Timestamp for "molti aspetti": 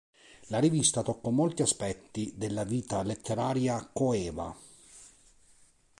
1.29-2.33